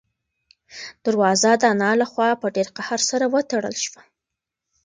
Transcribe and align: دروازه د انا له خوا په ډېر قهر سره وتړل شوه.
دروازه 1.05 1.51
د 1.61 1.63
انا 1.73 1.91
له 2.01 2.05
خوا 2.11 2.29
په 2.41 2.47
ډېر 2.55 2.67
قهر 2.77 2.99
سره 3.09 3.25
وتړل 3.33 3.75
شوه. 3.85 4.01